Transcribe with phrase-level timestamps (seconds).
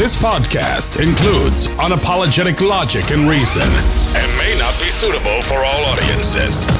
[0.00, 3.68] This podcast includes unapologetic logic and reason
[4.16, 6.70] and may not be suitable for all audiences.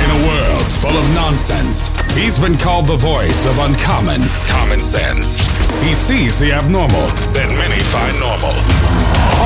[0.00, 5.36] In a world full of nonsense, he's been called the voice of uncommon common sense.
[5.82, 8.56] He sees the abnormal that many find normal.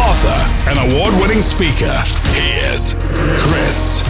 [0.07, 0.39] Author
[0.71, 1.99] and award winning speaker,
[2.39, 2.95] he is
[3.43, 4.07] Chris.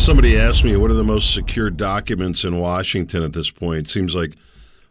[0.00, 3.88] Somebody asked me, what are the most secure documents in Washington at this point?
[3.88, 4.36] Seems like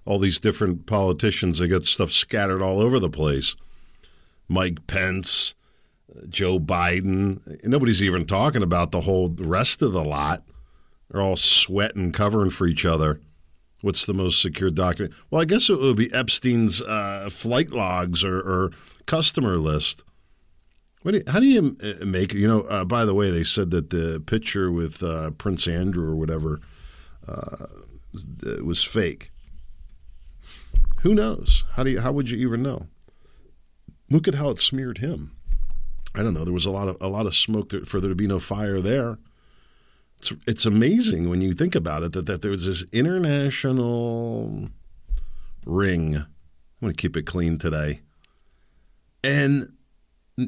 [0.06, 3.56] all these different politicians, they got stuff scattered all over the place.
[4.48, 5.56] Mike Pence,
[6.28, 7.40] Joe Biden.
[7.64, 10.44] Nobody's even talking about the whole rest of the lot.
[11.10, 13.22] They're all sweating, covering for each other.
[13.82, 15.14] What's the most secure document?
[15.30, 18.72] Well, I guess it would be Epstein's uh, flight logs or, or
[19.06, 20.04] customer list.
[21.04, 23.72] Do you, how do you uh, make You know, uh, by the way, they said
[23.72, 26.62] that the picture with uh, Prince Andrew or whatever
[27.28, 27.66] uh,
[28.64, 29.31] was fake.
[31.02, 31.66] Who knows?
[31.74, 32.00] How do you?
[32.00, 32.88] How would you even know?
[34.10, 35.32] Look at how it smeared him.
[36.14, 36.44] I don't know.
[36.44, 38.40] There was a lot of a lot of smoke there, for there to be no
[38.40, 39.18] fire there.
[40.20, 44.70] It's it's amazing when you think about it that that there was this international
[45.66, 46.16] ring.
[46.18, 48.02] I'm going to keep it clean today,
[49.24, 49.68] and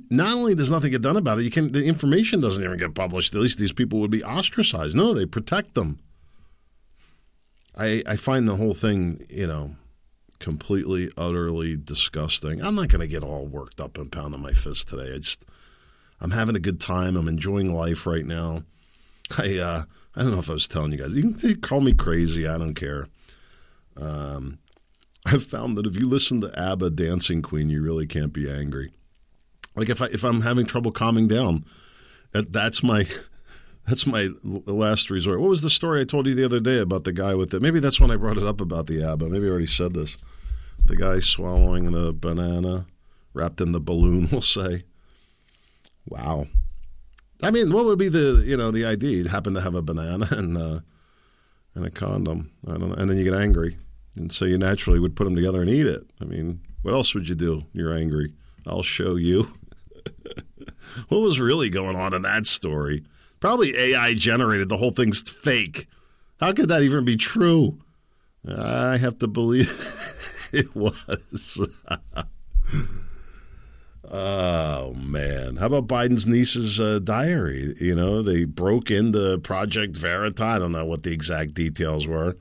[0.10, 2.94] not only does nothing get done about it, you can the information doesn't even get
[2.94, 3.34] published.
[3.34, 4.96] At least these people would be ostracized.
[4.96, 6.00] No, they protect them.
[7.76, 9.76] I I find the whole thing, you know,
[10.44, 12.62] completely, utterly disgusting.
[12.62, 15.14] I'm not going to get all worked up and pound on my fist today.
[15.14, 15.46] I just,
[16.20, 17.16] I'm having a good time.
[17.16, 18.64] I'm enjoying life right now.
[19.38, 21.14] I, uh, I don't know if I was telling you guys.
[21.14, 22.46] You can call me crazy.
[22.46, 23.08] I don't care.
[23.96, 24.60] Um,
[25.26, 28.92] I've found that if you listen to ABBA Dancing Queen, you really can't be angry.
[29.78, 31.64] Like if I if I'm having trouble calming down,
[32.34, 33.06] that's my
[33.88, 35.42] that's my last resort.
[35.42, 37.62] What was the story I told you the other day about the guy with it?
[37.62, 39.30] Maybe that's when I brought it up about the ABBA.
[39.30, 40.18] Maybe I already said this
[40.86, 42.86] the guy swallowing the banana
[43.34, 44.84] wrapped in the balloon, we'll say.
[46.06, 46.48] Wow.
[47.42, 49.18] I mean, what would be the you know the idea?
[49.18, 50.80] You'd happen to have a banana and uh,
[51.76, 52.52] and a condom.
[52.68, 53.78] I don't know, and then you get angry,
[54.16, 56.04] and so you naturally would put them together and eat it.
[56.22, 57.66] I mean, what else would you do?
[57.74, 58.34] You're angry.
[58.66, 59.48] I'll show you.
[61.10, 63.04] what was really going on in that story?
[63.44, 64.70] Probably AI generated.
[64.70, 65.88] The whole thing's fake.
[66.40, 67.78] How could that even be true?
[68.48, 69.68] I have to believe.
[70.54, 71.68] it was.
[74.10, 75.58] oh man!
[75.58, 77.74] How about Biden's niece's uh, diary?
[77.82, 80.40] You know, they broke into Project Veritas.
[80.40, 82.38] I don't know what the exact details were.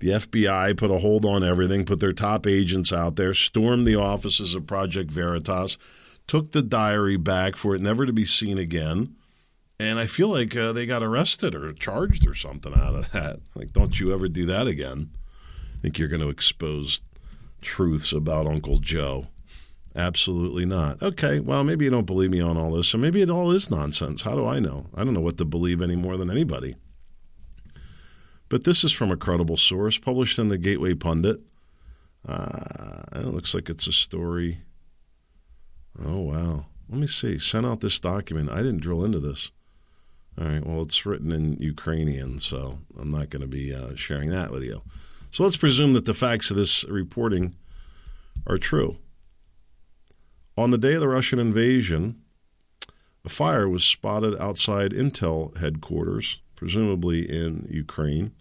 [0.00, 3.94] The FBI put a hold on everything, put their top agents out there, stormed the
[3.94, 5.78] offices of Project Veritas,
[6.26, 9.14] took the diary back for it never to be seen again.
[9.82, 13.40] And I feel like uh, they got arrested or charged or something out of that.
[13.56, 15.10] Like, don't you ever do that again.
[15.76, 17.02] I think you're going to expose
[17.60, 19.26] truths about Uncle Joe.
[19.96, 21.02] Absolutely not.
[21.02, 23.72] Okay, well, maybe you don't believe me on all this, so maybe it all is
[23.72, 24.22] nonsense.
[24.22, 24.86] How do I know?
[24.94, 26.76] I don't know what to believe any more than anybody.
[28.48, 31.40] But this is from a credible source, published in the Gateway Pundit.
[32.24, 34.58] Uh, it looks like it's a story.
[36.06, 36.66] Oh, wow.
[36.88, 37.36] Let me see.
[37.40, 38.48] Sent out this document.
[38.48, 39.50] I didn't drill into this.
[40.40, 44.30] All right, well, it's written in Ukrainian, so I'm not going to be uh, sharing
[44.30, 44.82] that with you.
[45.30, 47.54] So let's presume that the facts of this reporting
[48.46, 48.96] are true.
[50.56, 52.22] On the day of the Russian invasion,
[53.24, 58.32] a fire was spotted outside Intel headquarters, presumably in Ukraine,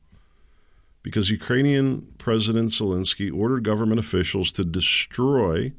[1.03, 5.73] because Ukrainian President Zelensky ordered government officials to destroy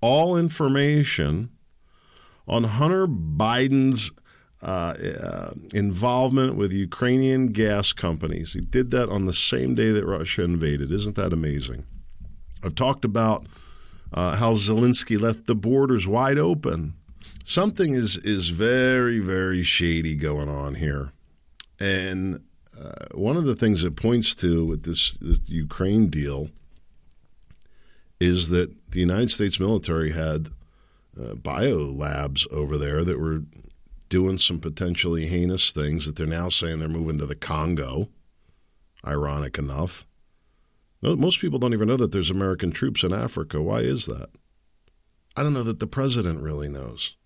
[0.00, 1.50] all information
[2.46, 4.12] on Hunter Biden's
[4.64, 8.54] uh, involvement with Ukrainian gas companies.
[8.54, 10.90] He did that on the same day that Russia invaded.
[10.90, 11.84] Isn't that amazing?
[12.62, 13.46] I've talked about
[14.12, 16.94] uh, how Zelensky left the borders wide open.
[17.44, 21.12] Something is is very very shady going on here,
[21.78, 22.40] and
[22.80, 26.50] uh, one of the things it points to with this, this Ukraine deal
[28.20, 30.48] is that the United States military had
[31.20, 33.42] uh, bio labs over there that were
[34.14, 38.10] doing some potentially heinous things that they're now saying they're moving to the Congo.
[39.04, 40.06] Ironic enough.
[41.02, 43.60] Most people don't even know that there's American troops in Africa.
[43.60, 44.28] Why is that?
[45.36, 47.16] I don't know that the president really knows.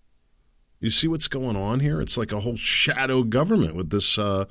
[0.79, 2.01] You see what's going on here?
[2.01, 4.45] It's like a whole shadow government with this uh,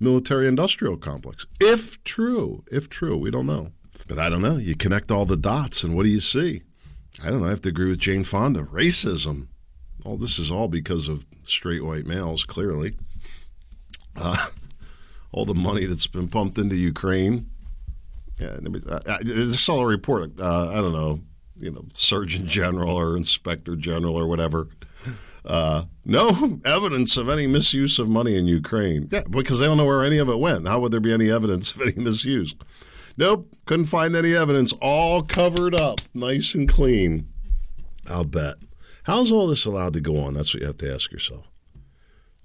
[0.00, 1.46] military industrial complex.
[1.60, 3.70] If true, if true, we don't know.
[4.08, 4.56] But I don't know.
[4.56, 6.62] You connect all the dots, and what do you see?
[7.24, 7.46] I don't know.
[7.46, 8.64] I have to agree with Jane Fonda.
[8.64, 9.46] Racism
[10.16, 12.94] this is all because of straight white males, clearly.
[14.16, 14.36] Uh,
[15.32, 17.46] all the money that's been pumped into Ukraine,
[18.40, 18.58] Yeah,
[19.06, 20.40] I, I saw a report.
[20.40, 21.20] Uh, I don't know,
[21.56, 24.68] you know, Surgeon General or Inspector General or whatever.
[25.44, 26.28] Uh, no
[26.64, 29.08] evidence of any misuse of money in Ukraine.
[29.10, 30.66] Yeah, because they don't know where any of it went.
[30.68, 32.54] How would there be any evidence of any misuse?
[33.16, 34.72] Nope, couldn't find any evidence.
[34.80, 37.28] All covered up, nice and clean.
[38.06, 38.54] I'll bet.
[39.08, 40.34] How's all this allowed to go on?
[40.34, 41.48] That's what you have to ask yourself.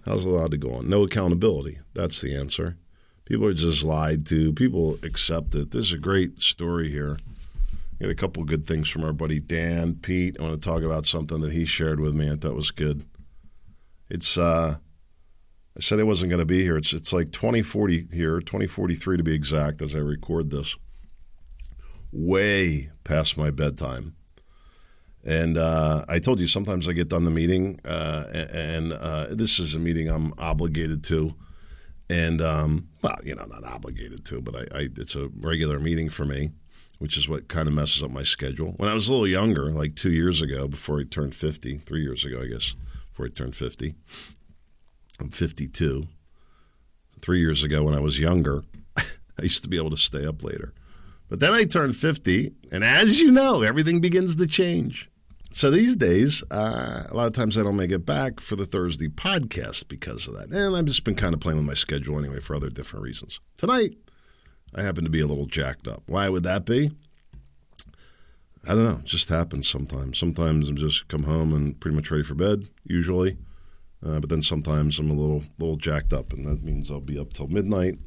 [0.05, 0.87] How's it allowed to go on?
[0.87, 1.79] No accountability.
[1.93, 2.77] That's the answer.
[3.25, 4.53] People are just lied to.
[4.53, 5.71] People accept it.
[5.71, 7.17] There's a great story here.
[7.99, 10.37] Got a couple good things from our buddy Dan Pete.
[10.39, 12.31] I want to talk about something that he shared with me.
[12.31, 13.03] I thought was good.
[14.09, 14.77] It's uh,
[15.75, 16.77] I said I wasn't going to be here.
[16.77, 20.77] It's it's like 2040 here, 2043 to be exact, as I record this.
[22.13, 24.15] Way past my bedtime.
[25.25, 29.57] And uh, I told you sometimes I get done the meeting, uh, and uh, this
[29.57, 31.33] is a meeting I'm obligated to.
[32.09, 36.09] And, um, well, you know, not obligated to, but I, I, it's a regular meeting
[36.09, 36.51] for me,
[36.99, 38.73] which is what kind of messes up my schedule.
[38.77, 42.01] When I was a little younger, like two years ago, before I turned 50, three
[42.01, 42.75] years ago, I guess,
[43.09, 43.95] before I turned 50,
[45.21, 46.03] I'm 52.
[47.21, 48.63] Three years ago, when I was younger,
[48.97, 50.73] I used to be able to stay up later.
[51.29, 55.09] But then I turned 50, and as you know, everything begins to change.
[55.55, 58.65] So these days, uh, a lot of times I don't make it back for the
[58.65, 60.51] Thursday podcast because of that.
[60.51, 63.39] And I've just been kind of playing with my schedule anyway for other different reasons.
[63.55, 63.93] Tonight,
[64.73, 66.01] I happen to be a little jacked up.
[66.07, 66.89] Why would that be?
[68.67, 68.97] I don't know.
[69.03, 70.17] It just happens sometimes.
[70.17, 73.37] Sometimes I'm just come home and pretty much ready for bed, usually.
[74.03, 77.19] Uh, but then sometimes I'm a little little jacked up, and that means I'll be
[77.19, 77.99] up till midnight.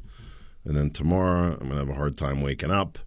[0.65, 2.97] And then tomorrow, I'm going to have a hard time waking up.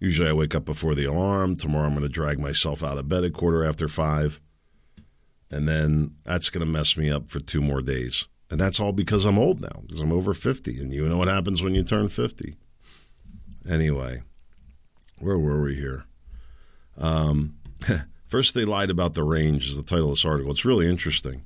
[0.00, 1.56] Usually I wake up before the alarm.
[1.56, 4.40] Tomorrow I'm going to drag myself out of bed at quarter after five.
[5.50, 8.26] And then that's going to mess me up for two more days.
[8.50, 10.78] And that's all because I'm old now, because I'm over 50.
[10.78, 12.54] And you know what happens when you turn 50.
[13.68, 14.22] Anyway,
[15.20, 16.04] where were we here?
[16.98, 17.56] Um,
[18.26, 20.50] first, they lied about the range, is the title of this article.
[20.50, 21.42] It's really interesting.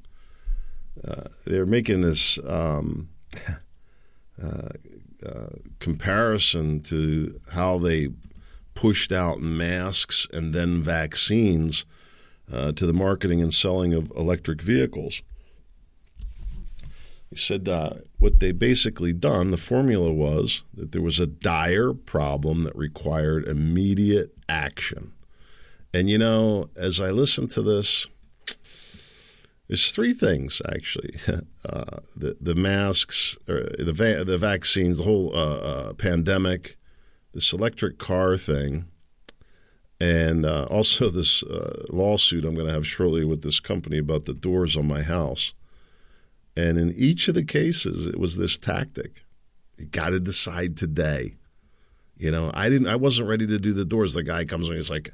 [1.06, 3.08] Uh, they're making this um,
[4.42, 4.68] uh,
[5.26, 5.48] uh,
[5.80, 8.10] comparison to how they
[8.74, 11.86] pushed out masks and then vaccines
[12.52, 15.22] uh, to the marketing and selling of electric vehicles.
[17.30, 21.92] He said uh, what they basically done, the formula was that there was a dire
[21.92, 25.12] problem that required immediate action.
[25.92, 28.08] And you know, as I listen to this,
[29.68, 31.14] there's three things actually:
[31.68, 36.76] uh, the the masks, the va- the vaccines, the whole uh, uh, pandemic,
[37.34, 38.86] this electric car thing,
[40.00, 44.25] and uh, also this uh, lawsuit I'm going to have shortly with this company about
[44.25, 45.52] the doors on my house.
[46.56, 49.25] And in each of the cases, it was this tactic:
[49.76, 51.34] you got to decide today.
[52.16, 52.86] You know, I didn't.
[52.86, 54.14] I wasn't ready to do the doors.
[54.14, 55.10] The guy comes and he's like,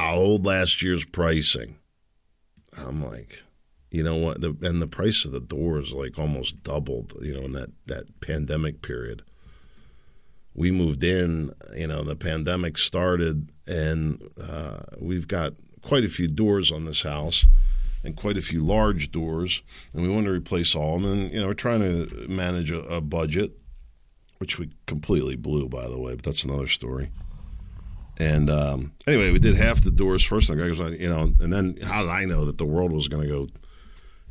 [0.00, 1.76] "I'll hold last year's pricing."
[2.76, 3.44] I'm like,
[3.92, 4.40] you know what?
[4.40, 7.12] The, and the price of the doors like almost doubled.
[7.22, 9.22] You know, in that that pandemic period
[10.54, 16.28] we moved in, you know, the pandemic started, and uh, we've got quite a few
[16.28, 17.46] doors on this house
[18.04, 19.62] and quite a few large doors,
[19.92, 21.12] and we want to replace all of them.
[21.12, 23.52] And, you know, we're trying to manage a, a budget,
[24.38, 27.10] which we completely blew, by the way, but that's another story.
[28.18, 31.76] And um, anyway, we did half the doors first, and goes, you know, and then
[31.82, 33.48] how did I know that the world was going to go,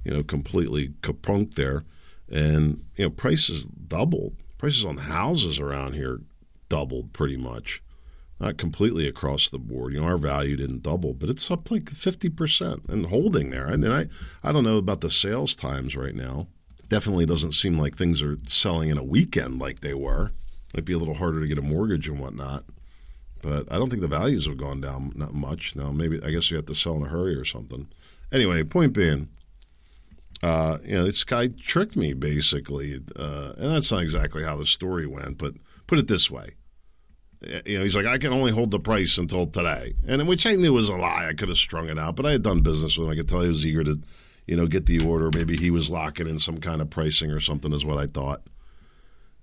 [0.06, 1.84] you know, completely kapunk there?
[2.32, 6.22] And you know, prices doubled prices on houses around here
[6.70, 7.84] doubled pretty much.
[8.40, 9.92] Not completely across the board.
[9.92, 13.68] You know, our value didn't double, but it's up like 50% and holding there.
[13.68, 14.06] I mean, I,
[14.42, 16.48] I don't know about the sales times right now.
[16.88, 20.32] Definitely doesn't seem like things are selling in a weekend like they were.
[20.74, 22.64] Might be a little harder to get a mortgage and whatnot.
[23.42, 25.76] But I don't think the values have gone down not much.
[25.76, 27.90] Now, maybe, I guess you have to sell in a hurry or something.
[28.32, 29.28] Anyway, point being,
[30.44, 34.66] uh, you know, this guy tricked me basically, uh, and that's not exactly how the
[34.66, 35.38] story went.
[35.38, 35.54] But
[35.88, 36.50] put it this way,
[37.66, 40.56] you know, he's like, I can only hold the price until today, and which I
[40.56, 41.28] knew was a lie.
[41.30, 43.14] I could have strung it out, but I had done business with him.
[43.14, 44.02] I could tell he was eager to,
[44.46, 45.30] you know, get the order.
[45.34, 48.42] Maybe he was locking in some kind of pricing or something, is what I thought.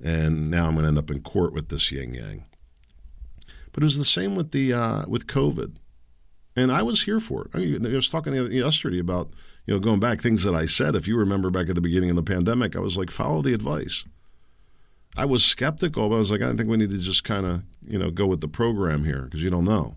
[0.05, 2.45] And now I'm going to end up in court with this yin yang.
[3.73, 5.77] But it was the same with the uh, with COVID,
[6.57, 7.51] and I was here for it.
[7.55, 9.33] I, mean, I was talking yesterday about
[9.71, 12.11] you know, going back, things that I said, if you remember back at the beginning
[12.11, 14.05] of the pandemic, I was like, follow the advice.
[15.17, 17.63] I was skeptical, but I was like, I think we need to just kind of,
[17.81, 19.97] you know, go with the program here because you don't know.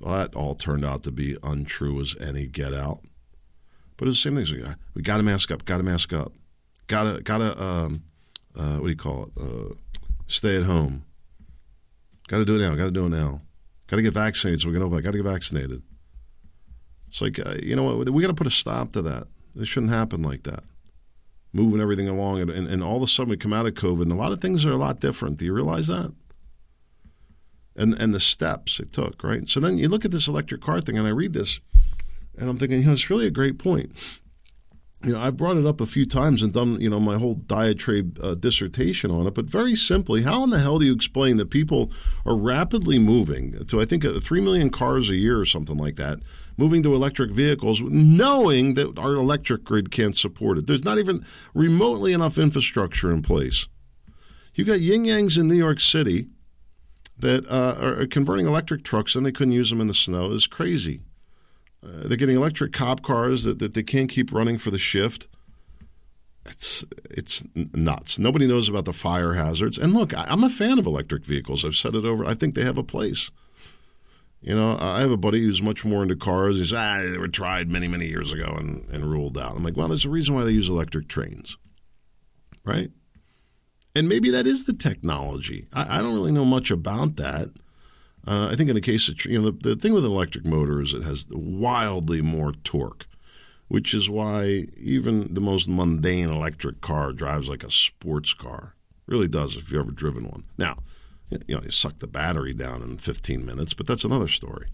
[0.00, 3.02] Well, that all turned out to be untrue as any get out.
[3.96, 4.74] But it's the same thing.
[4.94, 6.32] We got to mask up, got to mask up.
[6.88, 8.02] Got to, got to, um,
[8.58, 9.40] uh, what do you call it?
[9.40, 9.74] Uh,
[10.26, 11.04] stay at home.
[12.26, 12.74] Got to do it now.
[12.74, 13.42] Got to do it now.
[13.86, 15.00] Got to get vaccinated so we can open.
[15.02, 15.84] Got to get vaccinated.
[17.14, 18.10] It's like uh, you know what?
[18.10, 19.28] We got to put a stop to that.
[19.54, 20.64] It shouldn't happen like that.
[21.52, 24.02] Moving everything along, and, and, and all of a sudden we come out of COVID,
[24.02, 25.38] and a lot of things are a lot different.
[25.38, 26.12] Do you realize that?
[27.76, 29.48] And and the steps it took, right?
[29.48, 31.60] So then you look at this electric car thing, and I read this,
[32.36, 34.20] and I'm thinking, you know, it's really a great point
[35.04, 37.34] you know, I've brought it up a few times and done, you know, my whole
[37.34, 39.34] diatribe uh, dissertation on it.
[39.34, 41.92] But very simply, how in the hell do you explain that people
[42.24, 45.96] are rapidly moving to, I think, uh, 3 million cars a year or something like
[45.96, 46.20] that,
[46.56, 50.66] moving to electric vehicles, knowing that our electric grid can't support it?
[50.66, 53.68] There's not even remotely enough infrastructure in place.
[54.54, 56.28] You got yin yangs in New York City
[57.18, 60.30] that uh, are converting electric trucks and they couldn't use them in the snow.
[60.30, 61.00] Is crazy.
[61.84, 65.28] Uh, they're getting electric cop cars that, that they can't keep running for the shift.
[66.46, 68.18] It's it's nuts.
[68.18, 69.78] Nobody knows about the fire hazards.
[69.78, 71.64] And look, I, I'm a fan of electric vehicles.
[71.64, 72.24] I've said it over.
[72.24, 73.30] I think they have a place.
[74.44, 76.58] You know, I have a buddy who's much more into cars.
[76.58, 79.56] He's ah, they were tried many many years ago and, and ruled out.
[79.56, 81.56] I'm like, well, there's a reason why they use electric trains,
[82.62, 82.90] right?
[83.94, 85.66] And maybe that is the technology.
[85.72, 87.54] I, I don't really know much about that.
[88.26, 90.82] Uh, I think in the case of you know the, the thing with electric motor
[90.82, 93.06] is it has wildly more torque,
[93.68, 98.74] which is why even the most mundane electric car drives like a sports car.
[99.06, 100.44] Really does if you've ever driven one.
[100.58, 100.76] Now,
[101.30, 104.68] you know you suck the battery down in 15 minutes, but that's another story.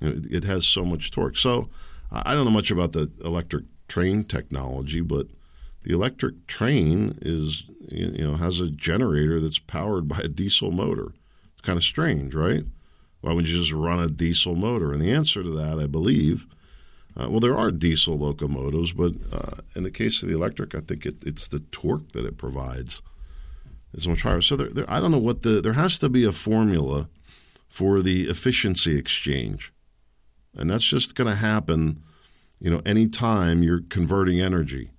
[0.00, 1.36] It, has so much torque.
[1.36, 1.70] So
[2.10, 5.28] I don't know much about the electric train technology, but
[5.84, 11.14] the electric train is you know has a generator that's powered by a diesel motor
[11.52, 12.64] It's kind of strange, right?
[13.20, 14.92] Why would you just run a diesel motor?
[14.92, 16.46] And the answer to that, I believe,
[17.16, 20.80] uh, well, there are diesel locomotives, but uh, in the case of the electric, I
[20.80, 23.00] think it, it's the torque that it provides
[23.94, 24.40] is much higher.
[24.40, 27.08] So there, there, I don't know what the there has to be a formula
[27.68, 29.72] for the efficiency exchange,
[30.56, 32.02] and that's just going to happen.
[32.60, 34.90] You know, anytime you're converting energy,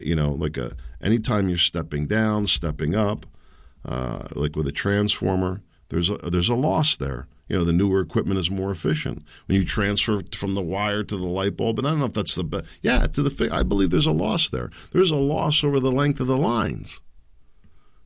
[0.00, 3.26] you know, like a anytime you're stepping down, stepping up,
[3.84, 7.28] uh, like with a transformer, there's a, there's a loss there.
[7.48, 9.22] You know, the newer equipment is more efficient.
[9.46, 12.12] When you transfer from the wire to the light bulb, and I don't know if
[12.12, 12.78] that's the best.
[12.82, 14.70] Yeah, to the I believe there's a loss there.
[14.90, 17.00] There's a loss over the length of the lines.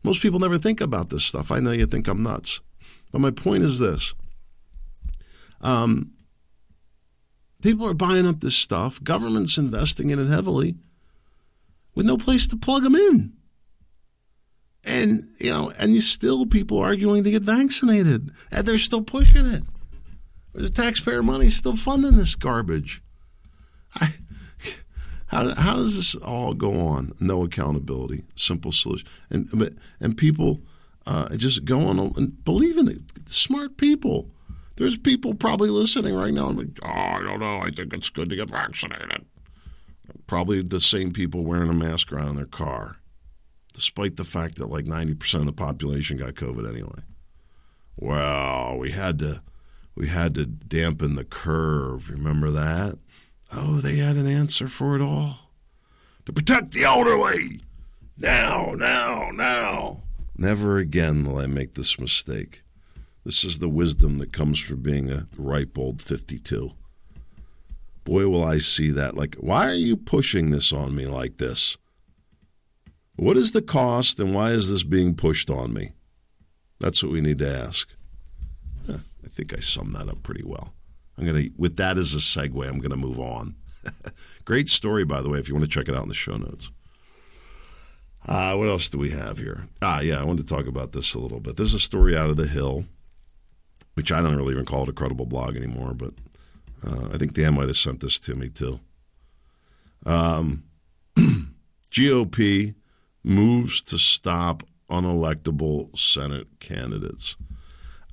[0.02, 1.50] Most people never think about this stuff.
[1.50, 2.60] I know you think I'm nuts,
[3.12, 4.14] but my point is this:
[5.60, 6.12] um,
[7.62, 9.02] people are buying up this stuff.
[9.02, 10.76] Government's investing in it heavily,
[11.94, 13.32] with no place to plug them in.
[14.86, 18.30] And, you know, and you still people arguing to get vaccinated.
[18.50, 19.62] And they're still pushing it.
[20.54, 23.02] The taxpayer money still funding this garbage.
[23.94, 24.08] I,
[25.30, 27.12] how, how does this all go on?
[27.20, 29.08] No accountability, simple solution.
[29.30, 30.60] And, and people
[31.06, 33.28] uh, just go on and believe in it.
[33.28, 34.30] Smart people.
[34.76, 36.46] There's people probably listening right now.
[36.46, 37.58] I'm like, oh, I don't know.
[37.58, 39.24] I think it's good to get vaccinated.
[40.26, 42.96] Probably the same people wearing a mask around in their car
[43.72, 47.02] despite the fact that like 90% of the population got COVID anyway.
[47.96, 49.42] Well, we had to
[49.94, 52.10] we had to dampen the curve.
[52.10, 52.98] Remember that?
[53.52, 55.50] Oh, they had an answer for it all.
[56.26, 57.60] To protect the elderly.
[58.16, 60.02] Now, now, now.
[60.36, 62.62] Never again will I make this mistake.
[63.24, 66.72] This is the wisdom that comes from being a ripe old 52.
[68.04, 69.16] Boy, will I see that.
[69.16, 71.76] Like, why are you pushing this on me like this?
[73.16, 75.90] What is the cost and why is this being pushed on me?
[76.78, 77.94] That's what we need to ask.
[78.88, 80.72] I think I summed that up pretty well.
[81.20, 83.54] I'm to, with that as a segue, I'm to move on.
[84.44, 86.36] Great story, by the way, if you want to check it out in the show
[86.36, 86.70] notes.
[88.26, 89.68] Uh, what else do we have here?
[89.82, 91.56] Ah, yeah, I wanted to talk about this a little bit.
[91.56, 92.84] There's a story out of the Hill,
[93.94, 96.12] which I don't really even call it a credible blog anymore, but
[96.86, 98.80] uh, I think Dan might have sent this to me too.
[100.06, 100.64] Um,
[101.90, 102.74] GOP
[103.22, 107.36] moves to stop unelectable Senate candidates.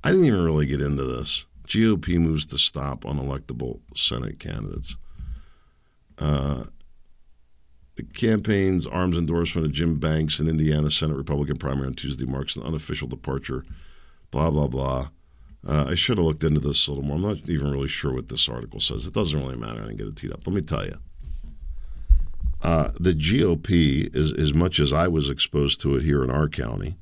[0.03, 1.45] I didn't even really get into this.
[1.67, 4.97] GOP moves to stop unelectable Senate candidates.
[6.17, 6.63] Uh,
[7.95, 12.55] the campaign's arms endorsement of Jim Banks in Indiana Senate Republican primary on Tuesday marks
[12.55, 13.65] an unofficial departure.
[14.31, 15.09] Blah blah blah.
[15.67, 17.17] Uh, I should have looked into this a little more.
[17.17, 19.05] I'm not even really sure what this article says.
[19.05, 19.81] It doesn't really matter.
[19.81, 20.45] I didn't get it teed up.
[20.45, 20.93] Let me tell you.
[22.61, 26.47] Uh, the GOP, is, as much as I was exposed to it here in our
[26.47, 26.95] county,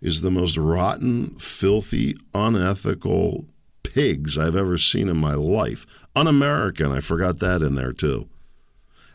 [0.00, 3.46] is the most rotten, filthy, unethical
[3.82, 5.86] pigs I've ever seen in my life.
[6.14, 8.28] Un American, I forgot that in there too.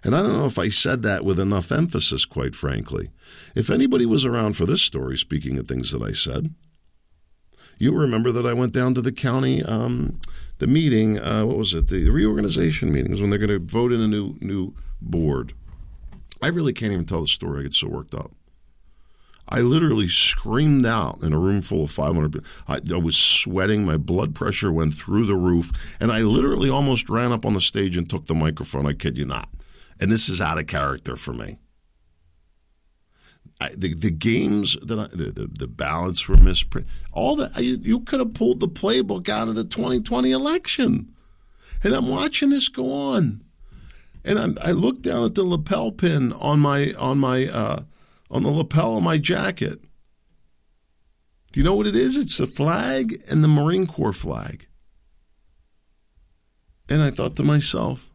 [0.03, 3.11] And I don't know if I said that with enough emphasis, quite frankly.
[3.55, 6.55] If anybody was around for this story, speaking of things that I said,
[7.77, 10.19] you remember that I went down to the county, um,
[10.61, 11.17] the meeting.
[11.17, 11.88] Uh, what was it?
[11.88, 15.53] The reorganization meetings when they're going to vote in a new new board.
[16.41, 17.59] I really can't even tell the story.
[17.59, 18.31] I get so worked up.
[19.51, 22.48] I literally screamed out in a room full of 500 people.
[22.70, 23.86] I, I, was sweating.
[23.86, 25.98] My blood pressure went through the roof.
[26.00, 28.88] And I literally almost ran up on the stage and took the microphone.
[28.88, 29.50] I kid you not.
[30.00, 31.58] And this is out of character for me.
[33.60, 36.89] I, the, the games that I, the, the, the ballots were misprinted.
[37.12, 41.13] All that you, you could have pulled the playbook out of the 2020 election.
[41.84, 43.43] And I'm watching this go on.
[44.24, 47.84] And I'm, i look down at the lapel pin on my on my uh,
[48.31, 49.79] on the lapel of my jacket.
[51.51, 52.17] Do you know what it is?
[52.17, 54.67] It's the flag and the Marine Corps flag.
[56.89, 58.09] And I thought to myself,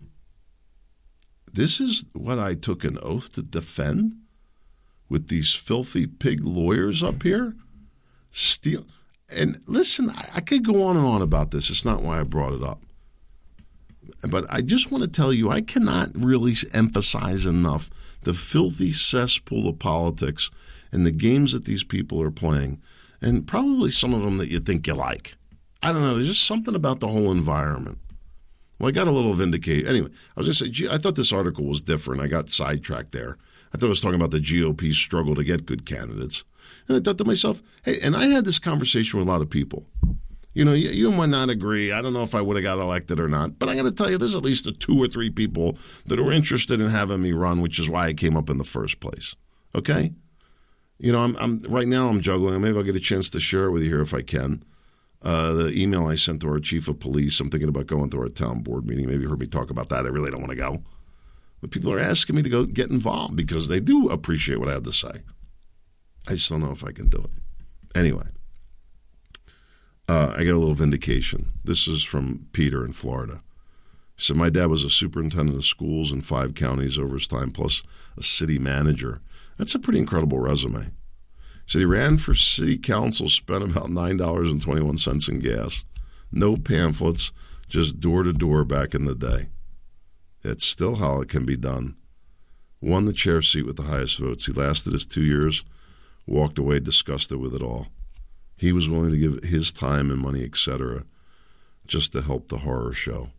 [1.53, 4.15] this is what I took an oath to defend
[5.09, 7.55] with these filthy pig lawyers up here?
[8.31, 8.87] Steal.
[9.35, 11.71] And listen, I could go on and on about this.
[11.71, 12.83] It's not why I brought it up.
[14.31, 17.91] But I just want to tell you, I cannot really emphasize enough
[18.23, 20.51] the filthy cesspool of politics
[20.93, 22.81] and the games that these people are playing,
[23.21, 25.37] and probably some of them that you think you like.
[25.83, 26.15] I don't know.
[26.15, 27.99] There's just something about the whole environment.
[28.79, 29.89] Well, I got a little vindicated.
[29.89, 32.21] Anyway, I was going to say, I thought this article was different.
[32.21, 33.39] I got sidetracked there.
[33.73, 36.45] I thought I was talking about the GOP's struggle to get good candidates.
[36.89, 39.51] And I thought to myself, hey, and I had this conversation with a lot of
[39.51, 39.87] people.
[40.57, 41.93] You know, you, you might not agree.
[41.93, 43.95] I don't know if I would have got elected or not, but I'm going to
[43.95, 47.21] tell you, there's at least a two or three people that are interested in having
[47.21, 49.37] me run, which is why I came up in the first place.
[49.75, 50.15] Okay,
[50.99, 52.59] you know, I'm, I'm right now I'm juggling.
[52.63, 54.63] Maybe I'll get a chance to share it with you here if I can.
[55.21, 57.39] Uh, the email I sent to our chief of police.
[57.39, 59.11] I'm thinking about going to our town board meeting.
[59.11, 60.07] Maybe you heard me talk about that.
[60.07, 60.83] I really don't want to go,
[61.61, 64.73] but people are asking me to go get involved because they do appreciate what I
[64.73, 65.21] have to say.
[66.27, 67.99] I just don't know if I can do it.
[67.99, 68.25] Anyway,
[70.09, 71.53] uh, I got a little vindication.
[71.65, 73.43] This is from Peter in Florida.
[74.17, 77.51] He said, My dad was a superintendent of schools in five counties over his time,
[77.51, 77.83] plus
[78.17, 79.21] a city manager.
[79.59, 80.85] That's a pretty incredible resume.
[80.85, 85.85] He said he ran for city council, spent about $9.21 in gas.
[86.31, 87.33] No pamphlets,
[87.69, 89.49] just door to door back in the day.
[90.45, 91.97] It's still how it can be done.
[92.81, 94.47] Won the chair seat with the highest votes.
[94.47, 95.65] He lasted his two years,
[96.27, 97.89] walked away disgusted with it all.
[98.59, 101.05] He was willing to give his time and money, etc.,
[101.87, 103.31] just to help the horror show.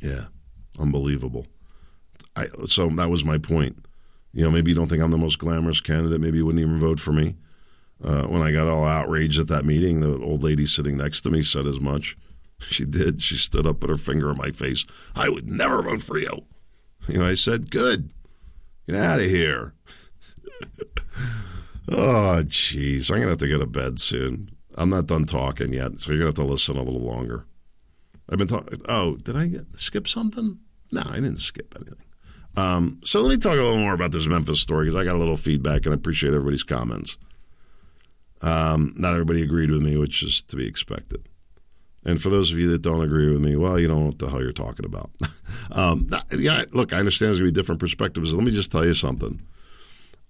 [0.00, 0.26] Yeah,
[0.78, 1.46] unbelievable.
[2.36, 3.84] I, so that was my point.
[4.32, 6.20] You know, maybe you don't think I'm the most glamorous candidate.
[6.20, 7.36] Maybe you wouldn't even vote for me.
[8.04, 11.30] Uh, when I got all outraged at that meeting, the old lady sitting next to
[11.30, 12.16] me said as much.
[12.60, 13.22] She did.
[13.22, 14.84] She stood up, put her finger in my face.
[15.14, 16.40] I would never vote for you.
[17.06, 18.10] You know, I said, "Good,
[18.84, 19.74] get out of here."
[21.90, 23.10] Oh, jeez.
[23.10, 24.50] I'm going to have to go to bed soon.
[24.76, 27.46] I'm not done talking yet, so you're going to have to listen a little longer.
[28.30, 28.80] I've been talking.
[28.88, 30.58] Oh, did I get, skip something?
[30.92, 32.04] No, I didn't skip anything.
[32.56, 35.14] Um, so let me talk a little more about this Memphis story because I got
[35.14, 37.16] a little feedback and I appreciate everybody's comments.
[38.42, 41.28] Um, not everybody agreed with me, which is to be expected.
[42.04, 44.18] And for those of you that don't agree with me, well, you don't know what
[44.18, 45.10] the hell you're talking about.
[45.72, 48.32] um, yeah, look, I understand there's going to be different perspectives.
[48.32, 49.42] Let me just tell you something.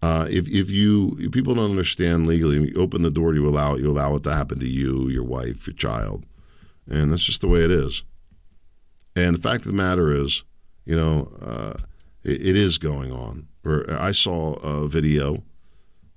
[0.01, 3.75] Uh, if if you if people don't understand legally, you open the door you allow
[3.75, 6.25] it, you allow it to happen to you, your wife, your child,
[6.89, 8.05] and that's just the way it is.
[9.17, 10.45] And the fact of the matter is,
[10.85, 11.75] you know, uh,
[12.23, 13.49] it, it is going on.
[13.65, 15.43] Or I saw a video,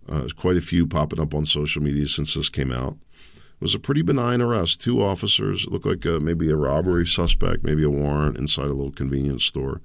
[0.08, 2.98] uh, quite a few popping up on social media since this came out.
[3.34, 4.82] It was a pretty benign arrest.
[4.82, 8.92] Two officers looked like a, maybe a robbery suspect, maybe a warrant inside a little
[8.92, 9.82] convenience store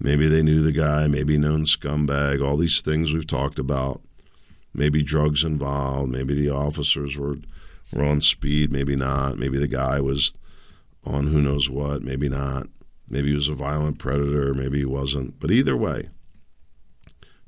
[0.00, 4.00] Maybe they knew the guy, maybe known scumbag, all these things we've talked about.
[4.72, 7.36] Maybe drugs involved, maybe the officers were,
[7.92, 9.38] were on speed, maybe not.
[9.38, 10.36] Maybe the guy was
[11.04, 12.66] on who knows what, maybe not.
[13.08, 15.40] Maybe he was a violent predator, maybe he wasn't.
[15.40, 16.10] But either way,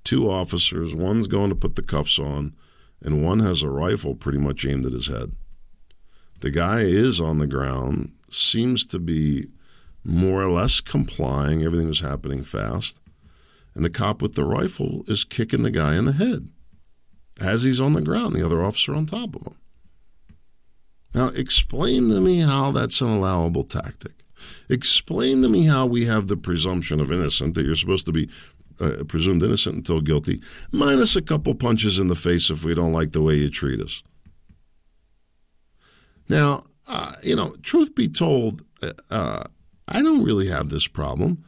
[0.03, 2.55] two officers, one's going to put the cuffs on,
[3.03, 5.33] and one has a rifle pretty much aimed at his head.
[6.41, 9.49] The guy is on the ground, seems to be
[10.05, 11.63] more or less complying.
[11.63, 13.01] Everything was happening fast.
[13.75, 16.49] And the cop with the rifle is kicking the guy in the head
[17.41, 19.57] as he's on the ground, the other officer on top of him.
[21.15, 24.13] Now, explain to me how that's an allowable tactic.
[24.69, 28.29] Explain to me how we have the presumption of innocent, that you're supposed to be
[28.81, 30.41] uh, presumed innocent until guilty,
[30.73, 33.81] minus a couple punches in the face if we don't like the way you treat
[33.81, 34.03] us.
[36.29, 38.63] Now, uh, you know, truth be told,
[39.11, 39.45] uh,
[39.91, 41.45] I don't really have this problem.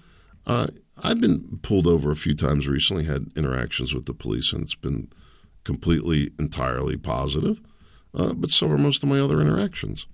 [0.46, 0.66] Uh,
[1.02, 4.74] I've been pulled over a few times recently, had interactions with the police, and it's
[4.74, 5.08] been
[5.64, 7.60] completely, entirely positive.
[8.14, 10.06] Uh, but so are most of my other interactions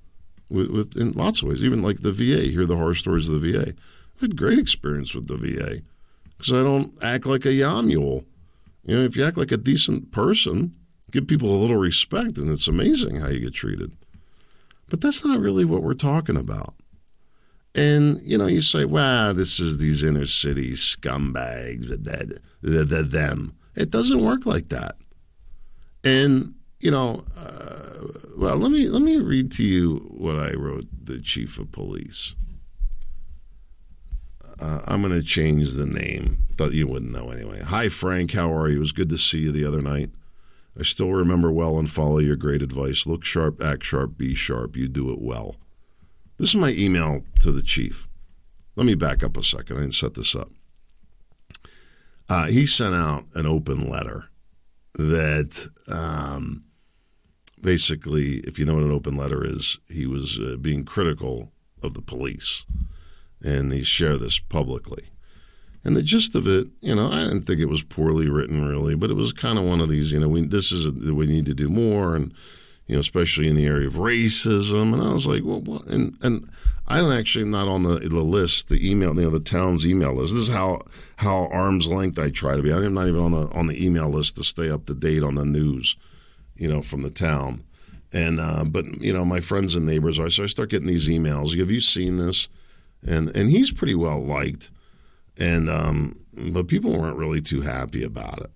[0.49, 1.65] with, with, in lots of ways.
[1.65, 3.69] Even like the VA, hear the horror stories of the VA.
[4.15, 5.83] I've had great experience with the VA
[6.37, 8.25] because I don't act like a yamule.
[8.83, 10.75] You know, if you act like a decent person,
[11.11, 13.93] give people a little respect, and it's amazing how you get treated.
[14.89, 16.75] But that's not really what we're talking about.
[17.79, 23.55] And, you know, you say, wow, this is these inner city scumbags, the, the, them.
[23.77, 24.97] It doesn't work like that.
[26.03, 28.05] And, you know, uh,
[28.37, 32.35] well, let me let me read to you what I wrote the chief of police.
[34.61, 36.39] Uh, I'm going to change the name.
[36.57, 37.61] Thought you wouldn't know anyway.
[37.65, 38.33] Hi, Frank.
[38.33, 38.79] How are you?
[38.79, 40.11] It was good to see you the other night.
[40.79, 43.07] I still remember well and follow your great advice.
[43.07, 44.77] Look sharp, act sharp, be sharp.
[44.77, 45.57] You do it well.
[46.39, 48.07] This is my email to the chief.
[48.77, 49.77] Let me back up a second.
[49.77, 50.51] I didn't set this up.
[52.29, 54.27] Uh, he sent out an open letter
[54.95, 56.65] that um,
[57.61, 61.51] basically, if you know what an open letter is, he was uh, being critical
[61.83, 62.65] of the police.
[63.43, 65.09] And he shared this publicly.
[65.83, 68.95] And the gist of it, you know, I didn't think it was poorly written really,
[68.95, 71.27] but it was kind of one of these, you know, we, this is, a, we
[71.27, 72.15] need to do more.
[72.15, 72.33] And,
[72.89, 74.95] you know, especially in the area of racism.
[74.95, 75.87] And I was like, well, what?
[75.87, 76.49] and and
[76.89, 80.33] I'm actually not on the the list, the email, you know, the town's email list.
[80.33, 80.81] This is how
[81.17, 82.73] how arm's length I try to be.
[82.73, 85.35] I'm not even on the on the email list to stay up to date on
[85.35, 85.97] the news,
[86.57, 87.63] you know, from the town.
[88.13, 91.09] And uh, but you know, my friends and neighbors are so I start getting these
[91.09, 91.57] emails.
[91.59, 92.49] Have you seen this?
[93.07, 94.71] And and he's pretty well liked,
[95.39, 96.17] and um,
[96.53, 98.51] but people weren't really too happy about it.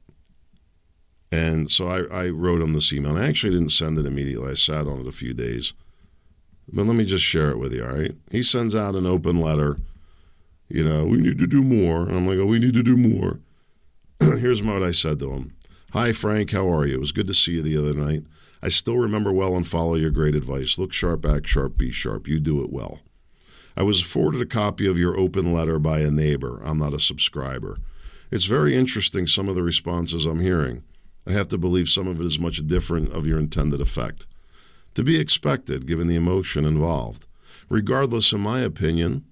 [1.32, 3.16] And so I, I wrote him this email.
[3.16, 4.50] And I actually didn't send it immediately.
[4.50, 5.72] I sat on it a few days.
[6.70, 8.14] But let me just share it with you, all right?
[8.30, 9.78] He sends out an open letter.
[10.68, 12.02] You know, we need to do more.
[12.02, 13.40] And I'm like, oh, we need to do more.
[14.38, 15.54] Here's what I said to him
[15.94, 16.52] Hi, Frank.
[16.52, 16.96] How are you?
[16.96, 18.24] It was good to see you the other night.
[18.62, 20.78] I still remember well and follow your great advice.
[20.78, 22.28] Look sharp, act sharp, be sharp.
[22.28, 23.00] You do it well.
[23.76, 26.60] I was forwarded a copy of your open letter by a neighbor.
[26.62, 27.78] I'm not a subscriber.
[28.30, 30.84] It's very interesting, some of the responses I'm hearing.
[31.26, 34.26] I have to believe some of it is much different of your intended effect.
[34.94, 37.26] To be expected, given the emotion involved.
[37.68, 39.24] Regardless, in my opinion,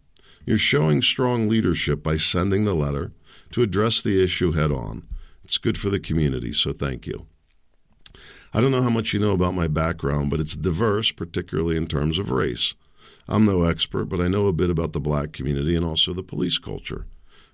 [0.47, 3.13] you're showing strong leadership by sending the letter
[3.51, 5.07] to address the issue head on.
[5.45, 7.27] It's good for the community, so thank you.
[8.55, 11.87] I don't know how much you know about my background, but it's diverse, particularly in
[11.87, 12.75] terms of race.
[13.29, 16.23] I'm no expert, but I know a bit about the black community and also the
[16.23, 17.07] police culture.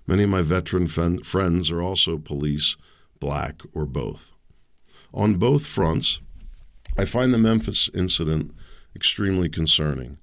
[0.07, 2.77] Many of my veteran friends are also police
[3.19, 4.33] black, or both.
[5.13, 6.21] On both fronts,
[6.97, 8.51] I find the Memphis incident
[8.95, 10.17] extremely concerning,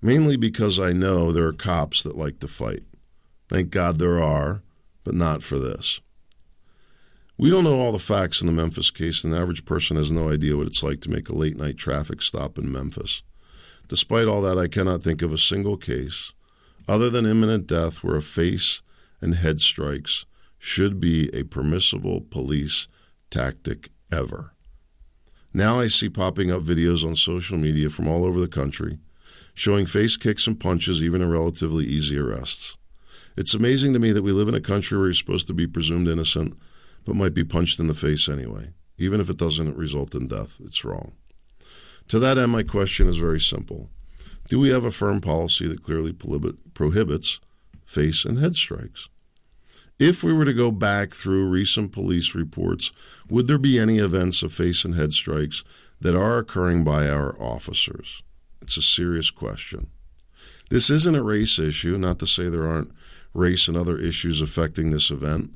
[0.00, 2.82] mainly because I know there are cops that like to fight.
[3.48, 4.62] Thank God there are,
[5.04, 6.00] but not for this.
[7.36, 10.12] We don't know all the facts in the Memphis case, and the average person has
[10.12, 13.22] no idea what it's like to make a late night traffic stop in Memphis.
[13.88, 16.32] Despite all that, I cannot think of a single case,
[16.88, 18.82] other than imminent death, where a face
[19.20, 20.26] and head strikes
[20.64, 22.88] should be a permissible police
[23.28, 24.54] tactic ever.
[25.52, 28.98] Now I see popping up videos on social media from all over the country
[29.52, 32.78] showing face kicks and punches even in relatively easy arrests.
[33.36, 35.66] It's amazing to me that we live in a country where you're supposed to be
[35.66, 36.58] presumed innocent
[37.04, 38.70] but might be punched in the face anyway.
[38.96, 41.12] Even if it doesn't result in death, it's wrong.
[42.08, 43.90] To that end, my question is very simple.
[44.48, 47.38] Do we have a firm policy that clearly prohibits
[47.84, 49.10] face and head strikes?
[49.98, 52.90] If we were to go back through recent police reports,
[53.28, 55.62] would there be any events of face and head strikes
[56.00, 58.22] that are occurring by our officers?
[58.60, 59.88] It's a serious question.
[60.68, 62.92] This isn't a race issue, not to say there aren't
[63.34, 65.52] race and other issues affecting this event.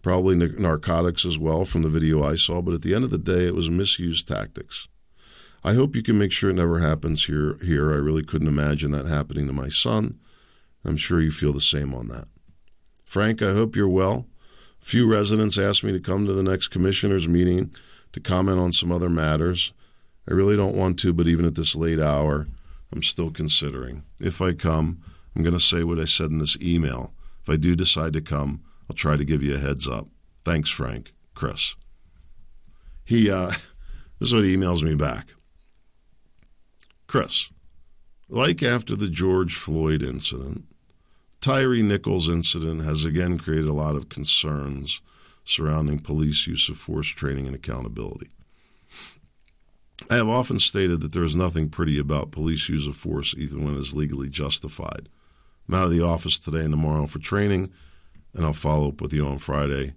[0.00, 3.18] Probably narcotics as well from the video I saw, but at the end of the
[3.18, 4.88] day, it was misused tactics.
[5.62, 7.58] I hope you can make sure it never happens here.
[7.62, 10.18] Here, I really couldn't imagine that happening to my son.
[10.84, 12.26] I'm sure you feel the same on that.
[13.12, 14.24] Frank, I hope you're well.
[14.80, 17.70] A few residents asked me to come to the next commissioners' meeting
[18.12, 19.74] to comment on some other matters.
[20.26, 22.48] I really don't want to, but even at this late hour,
[22.90, 24.04] I'm still considering.
[24.18, 25.02] If I come,
[25.36, 27.12] I'm going to say what I said in this email.
[27.42, 30.08] If I do decide to come, I'll try to give you a heads up.
[30.42, 31.12] Thanks, Frank.
[31.34, 31.76] Chris.
[33.04, 33.48] He, uh,
[34.20, 35.34] this is what he emails me back.
[37.06, 37.50] Chris,
[38.30, 40.64] like after the George Floyd incident,
[41.42, 45.02] Tyre Nichols incident has again created a lot of concerns
[45.42, 48.30] surrounding police use of force training and accountability.
[50.08, 53.64] I have often stated that there is nothing pretty about police use of force, even
[53.64, 55.08] when it is legally justified.
[55.68, 57.72] I'm out of the office today and tomorrow for training,
[58.34, 59.94] and I'll follow up with you on Friday.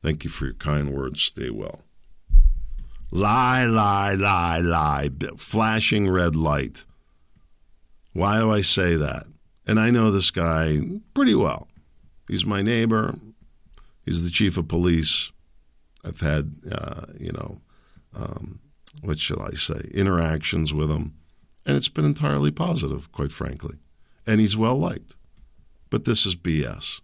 [0.00, 1.22] Thank you for your kind words.
[1.22, 1.82] Stay well.
[3.10, 5.08] Lie, lie, lie, lie.
[5.38, 6.84] Flashing red light.
[8.12, 9.24] Why do I say that?
[9.66, 10.78] And I know this guy
[11.14, 11.68] pretty well.
[12.28, 13.14] He's my neighbor.
[14.04, 15.32] He's the chief of police.
[16.04, 17.60] I've had, uh, you know,
[18.14, 18.60] um,
[19.02, 21.14] what shall I say, interactions with him.
[21.66, 23.76] And it's been entirely positive, quite frankly.
[24.26, 25.16] And he's well liked.
[25.90, 27.00] But this is BS.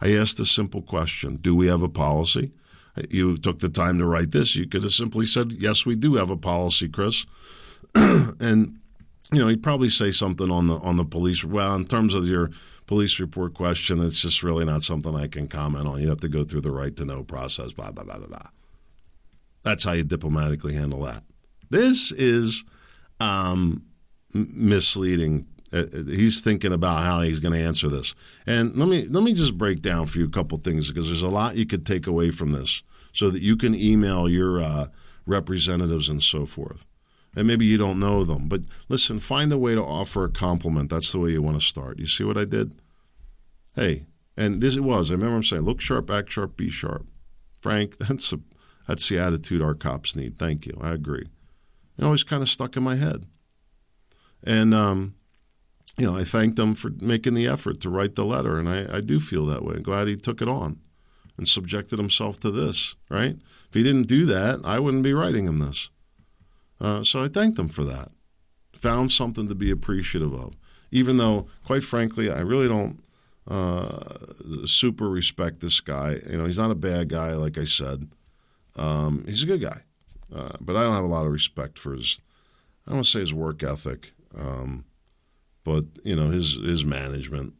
[0.00, 2.52] I asked a simple question Do we have a policy?
[3.10, 4.54] You took the time to write this.
[4.54, 7.26] You could have simply said, Yes, we do have a policy, Chris.
[7.94, 8.78] and
[9.34, 11.44] you know, he'd probably say something on the on the police.
[11.44, 12.50] Well, in terms of your
[12.86, 16.00] police report question, it's just really not something I can comment on.
[16.00, 17.72] You have to go through the right to know process.
[17.72, 18.48] Blah blah blah blah blah.
[19.62, 21.24] That's how you diplomatically handle that.
[21.70, 22.64] This is
[23.20, 23.84] um,
[24.32, 25.46] misleading.
[25.72, 28.14] Uh, uh, he's thinking about how he's going to answer this,
[28.46, 31.22] and let me let me just break down for you a couple things because there's
[31.22, 34.86] a lot you could take away from this, so that you can email your uh,
[35.26, 36.86] representatives and so forth
[37.36, 38.48] and maybe you don't know them.
[38.48, 40.90] But listen, find a way to offer a compliment.
[40.90, 41.98] That's the way you want to start.
[41.98, 42.78] You see what I did?
[43.74, 45.10] Hey, and this it was.
[45.10, 47.06] I remember I'm saying, look sharp, act sharp, be sharp.
[47.60, 48.40] Frank, that's a,
[48.86, 50.36] that's the attitude our cops need.
[50.36, 50.78] Thank you.
[50.80, 51.26] I agree.
[51.98, 53.26] It always kind of stuck in my head.
[54.42, 55.14] And, um,
[55.96, 58.96] you know, I thanked him for making the effort to write the letter, and I,
[58.96, 59.76] I do feel that way.
[59.76, 60.80] I'm glad he took it on
[61.36, 63.36] and subjected himself to this, right?
[63.68, 65.90] If he didn't do that, I wouldn't be writing him this.
[66.84, 68.10] Uh, so I thanked them for that.
[68.74, 70.54] Found something to be appreciative of,
[70.90, 73.02] even though, quite frankly, I really don't
[73.48, 76.18] uh, super respect this guy.
[76.28, 78.10] You know, he's not a bad guy, like I said.
[78.76, 79.80] Um, he's a good guy,
[80.34, 82.20] uh, but I don't have a lot of respect for his.
[82.86, 84.84] I don't want to say his work ethic, um,
[85.64, 87.54] but you know his his management.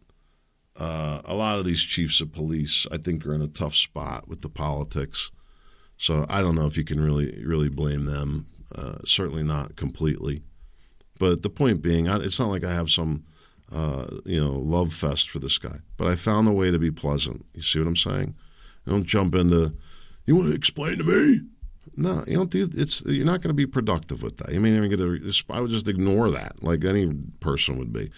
[0.76, 4.28] Uh, a lot of these chiefs of police, I think, are in a tough spot
[4.28, 5.30] with the politics.
[5.96, 8.44] So I don't know if you can really really blame them.
[8.74, 10.42] Uh, certainly not completely.
[11.18, 13.24] But the point being, it's not like I have some
[13.72, 15.76] uh, you know love fest for this guy.
[15.96, 17.44] But I found a way to be pleasant.
[17.54, 18.34] You see what I'm saying?
[18.86, 19.74] I don't jump into.
[20.26, 21.40] You want to explain to me?
[21.96, 22.68] No, you don't do.
[22.74, 24.52] It's you're not going to be productive with that.
[24.52, 25.44] You may even get a.
[25.50, 28.10] I would just ignore that, like any person would be.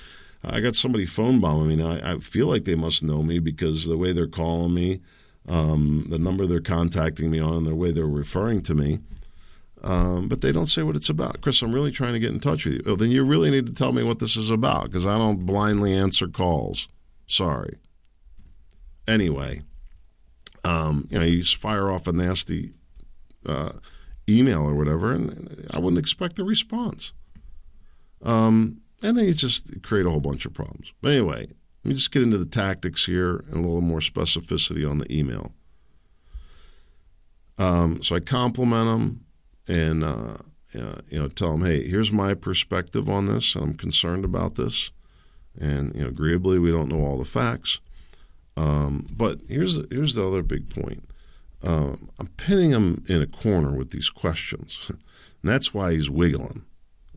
[0.44, 1.90] I got somebody phone bombing me now.
[1.90, 5.00] I, I feel like they must know me because the way they're calling me,
[5.48, 9.00] um, the number they're contacting me on, the way they're referring to me.
[9.82, 11.42] Um, but they don't say what it's about.
[11.42, 12.82] Chris, I'm really trying to get in touch with you.
[12.84, 15.44] Well, then you really need to tell me what this is about because I don't
[15.44, 16.88] blindly answer calls.
[17.26, 17.76] Sorry.
[19.06, 19.60] Anyway,
[20.64, 22.72] um, you know, you fire off a nasty
[23.46, 23.72] uh,
[24.28, 27.12] email or whatever, and I wouldn't expect a response.
[28.22, 30.92] Um, and then you just create a whole bunch of problems.
[31.02, 34.88] But anyway, let me just get into the tactics here and a little more specificity
[34.88, 35.52] on the email.
[37.58, 39.25] Um, so I compliment them
[39.68, 40.36] and uh,
[40.72, 43.54] you know tell them, hey, here's my perspective on this.
[43.54, 44.90] I'm concerned about this,
[45.58, 47.80] and you know, agreeably, we don't know all the facts.
[48.56, 51.04] Um, but here's here's the other big point.
[51.62, 54.98] Um, I'm pinning him in a corner with these questions, and
[55.42, 56.64] that's why he's wiggling.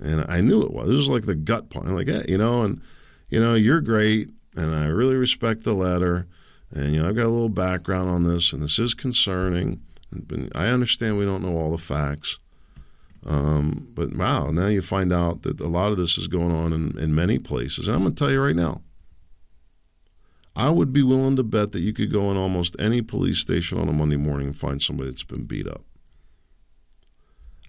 [0.01, 0.87] And I knew it was.
[0.87, 1.87] This was like the gut point.
[1.87, 2.81] I'm like, hey, you know, and
[3.29, 6.27] you know, you're great, and I really respect the letter,
[6.71, 9.81] and you know, I've got a little background on this, and this is concerning.
[10.55, 12.39] I understand we don't know all the facts.
[13.25, 16.71] Um, but wow, now you find out that a lot of this is going on
[16.71, 17.87] in, in many places.
[17.87, 18.81] And I'm going to tell you right now,
[20.55, 23.77] I would be willing to bet that you could go in almost any police station
[23.77, 25.83] on a Monday morning and find somebody that's been beat up.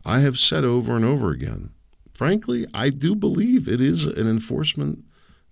[0.04, 1.70] I have said over and over again,
[2.14, 5.04] frankly, I do believe it is an enforcement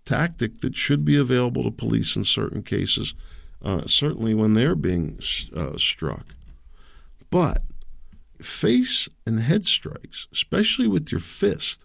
[0.04, 3.14] tactic that should be available to police in certain cases,
[3.62, 5.20] uh, certainly when they're being
[5.54, 6.34] uh, struck.
[7.30, 7.62] But
[8.40, 11.84] face and head strikes, especially with your fist,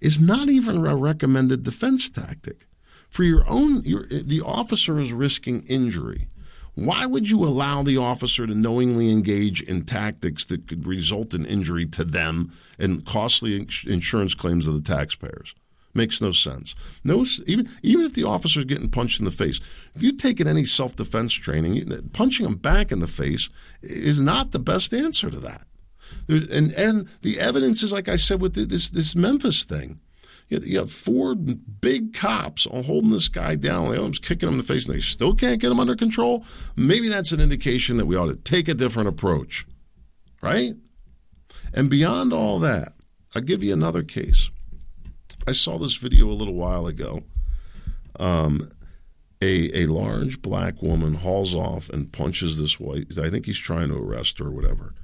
[0.00, 2.66] is not even a recommended defense tactic.
[3.08, 6.28] For your own, your, the officer is risking injury.
[6.74, 11.46] Why would you allow the officer to knowingly engage in tactics that could result in
[11.46, 15.54] injury to them and costly insurance claims of the taxpayers?
[15.96, 16.74] Makes no sense.
[17.04, 19.60] No, even even if the officer is getting punched in the face,
[19.94, 23.48] if you've taken any self defense training, punching them back in the face
[23.80, 25.66] is not the best answer to that.
[26.28, 30.00] And and the evidence is like I said with this this Memphis thing.
[30.48, 33.90] You have four big cops holding this guy down.
[33.90, 36.44] They kicking him in the face, and they still can't get him under control.
[36.76, 39.66] Maybe that's an indication that we ought to take a different approach,
[40.42, 40.74] right?
[41.72, 42.92] And beyond all that,
[43.34, 44.50] I'll give you another case.
[45.46, 47.22] I saw this video a little while ago,
[48.18, 48.70] um,
[49.42, 53.18] a, a large black woman hauls off and punches this white.
[53.18, 54.94] I think he's trying to arrest her or whatever.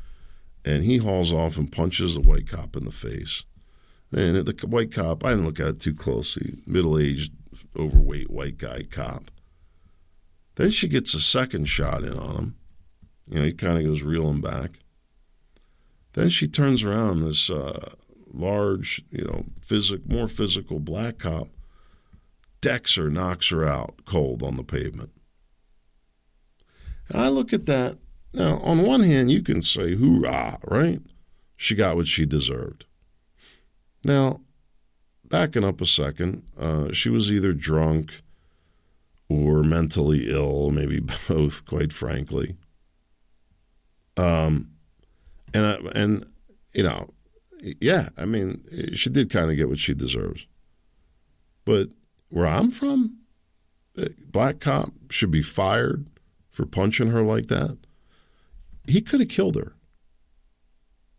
[0.64, 3.44] And he hauls off and punches the white cop in the face.
[4.12, 7.32] And the white cop, I didn't look at it too closely, middle aged,
[7.78, 9.30] overweight white guy cop.
[10.56, 12.54] Then she gets a second shot in on him.
[13.28, 14.70] You know, he kind of goes reeling back.
[16.14, 17.94] Then she turns around, this uh,
[18.32, 21.48] large, you know, physic, more physical black cop
[22.60, 25.10] decks her, knocks her out cold on the pavement.
[27.08, 27.98] And I look at that.
[28.32, 31.00] Now, on one hand, you can say, hoorah, right?
[31.56, 32.84] She got what she deserved.
[34.04, 34.40] Now,
[35.24, 38.22] backing up a second, uh, she was either drunk
[39.28, 42.56] or mentally ill, maybe both, quite frankly.
[44.16, 44.70] Um,
[45.54, 46.24] and uh, and
[46.72, 47.08] you know,
[47.62, 50.46] yeah, I mean, she did kind of get what she deserves.
[51.64, 51.88] But
[52.28, 53.18] where I'm from,
[53.98, 56.06] eh, black cop should be fired
[56.50, 57.78] for punching her like that.
[58.86, 59.74] He could have killed her.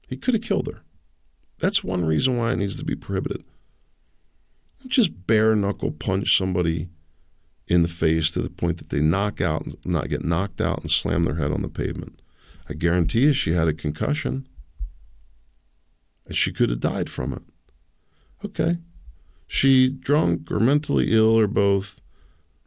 [0.08, 0.82] He could have killed her.
[1.60, 3.44] That's one reason why it needs to be prohibited.
[4.88, 6.90] Just bare knuckle punch somebody
[7.68, 10.82] in the face to the point that they knock out, and not get knocked out,
[10.82, 12.20] and slam their head on the pavement.
[12.68, 14.48] I guarantee you, she had a concussion,
[16.28, 17.44] and she could have died from it.
[18.44, 18.78] Okay,
[19.48, 22.02] she drunk or mentally ill or both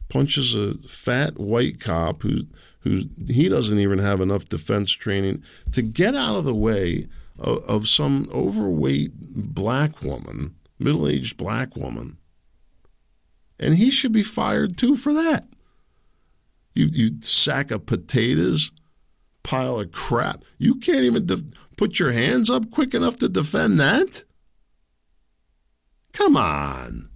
[0.09, 2.43] punches a fat white cop who
[2.81, 7.07] who he doesn't even have enough defense training to get out of the way
[7.39, 9.11] of, of some overweight
[9.53, 12.17] black woman, middle aged black woman.
[13.59, 15.47] And he should be fired too for that.
[16.75, 18.71] You, you sack of potatoes,
[19.45, 20.43] pile of crap.
[20.57, 24.23] You can't even def- put your hands up quick enough to defend that?
[26.13, 27.09] Come on.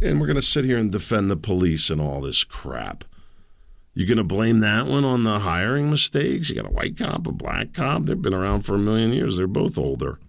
[0.00, 3.04] And we're going to sit here and defend the police and all this crap.
[3.92, 6.48] You're going to blame that one on the hiring mistakes?
[6.48, 8.02] You got a white cop, a black cop.
[8.02, 9.36] They've been around for a million years.
[9.36, 10.20] They're both older.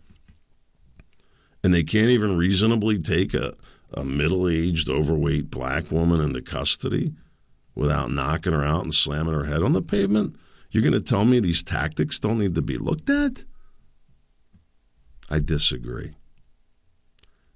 [1.64, 3.54] And they can't even reasonably take a,
[3.94, 7.14] a middle aged, overweight black woman into custody
[7.76, 10.36] without knocking her out and slamming her head on the pavement?
[10.72, 13.44] You're going to tell me these tactics don't need to be looked at?
[15.30, 16.16] I disagree.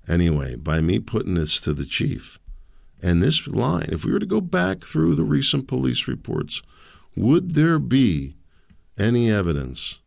[0.07, 2.39] Anyway, by me putting this to the chief,
[3.01, 6.61] and this line, if we were to go back through the recent police reports,
[7.15, 8.35] would there be
[8.97, 9.99] any evidence?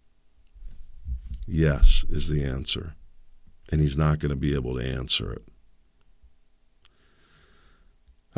[1.47, 2.95] Yes, is the answer.
[3.71, 5.43] And he's not going to be able to answer it.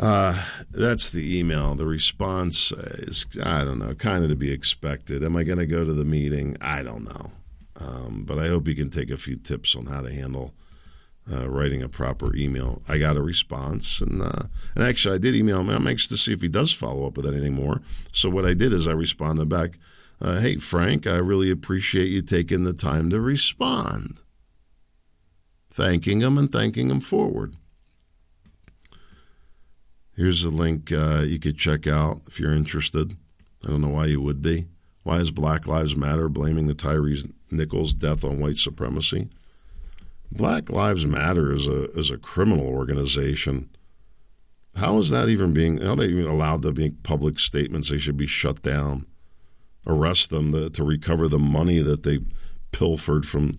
[0.01, 1.75] Uh, that's the email.
[1.75, 5.23] The response is, I don't know, kind of to be expected.
[5.23, 6.57] Am I going to go to the meeting?
[6.59, 7.31] I don't know.
[7.79, 10.55] Um, but I hope you can take a few tips on how to handle
[11.31, 12.81] uh, writing a proper email.
[12.89, 14.43] I got a response, and uh,
[14.75, 15.69] and actually I did email him.
[15.69, 17.81] I'm anxious to see if he does follow up with anything more.
[18.11, 19.77] So what I did is I responded back,
[20.19, 24.21] uh, "Hey Frank, I really appreciate you taking the time to respond."
[25.69, 27.55] Thanking him and thanking him forward.
[30.15, 33.13] Here's a link uh, you could check out if you're interested.
[33.65, 34.65] I don't know why you would be.
[35.03, 37.07] Why is Black Lives Matter blaming the Tyre
[37.49, 39.29] Nichols death on white supremacy?
[40.31, 43.69] Black Lives Matter is a is a criminal organization.
[44.75, 45.79] How is that even being?
[45.79, 47.89] How are they even allowed to make public statements?
[47.89, 49.05] They should be shut down.
[49.85, 52.19] Arrest them to, to recover the money that they
[52.71, 53.51] pilfered from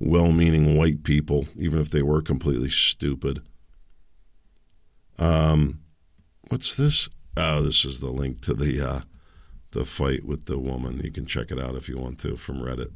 [0.00, 3.42] well-meaning white people, even if they were completely stupid.
[5.18, 5.80] Um,
[6.48, 7.08] what's this?
[7.36, 9.00] Oh, this is the link to the uh,
[9.70, 11.00] the fight with the woman.
[11.02, 12.92] You can check it out if you want to from Reddit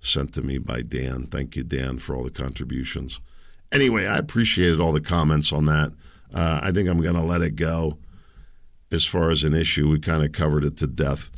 [0.00, 1.26] sent to me by Dan.
[1.26, 3.20] Thank you, Dan, for all the contributions.
[3.70, 5.92] Anyway, I appreciated all the comments on that.
[6.34, 7.98] Uh, I think I'm going to let it go.
[8.90, 11.30] As far as an issue, we kind of covered it to death.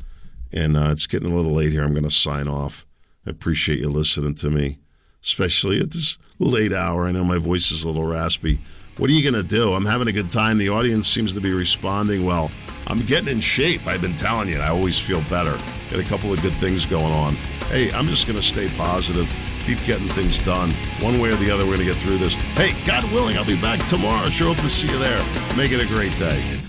[0.51, 1.83] And uh, it's getting a little late here.
[1.83, 2.85] I'm going to sign off.
[3.27, 4.79] I appreciate you listening to me,
[5.21, 7.05] especially at this late hour.
[7.05, 8.59] I know my voice is a little raspy.
[8.97, 9.73] What are you going to do?
[9.73, 10.59] I'm having a good time.
[10.59, 12.51] The audience seems to be responding well.
[12.87, 13.87] I'm getting in shape.
[13.87, 15.57] I've been telling you, I always feel better.
[15.89, 17.33] Got a couple of good things going on.
[17.69, 19.27] Hey, I'm just going to stay positive,
[19.65, 20.69] keep getting things done.
[21.01, 22.35] One way or the other, we're going to get through this.
[22.55, 24.29] Hey, God willing, I'll be back tomorrow.
[24.29, 25.25] Sure hope to see you there.
[25.57, 26.59] Make it a great day.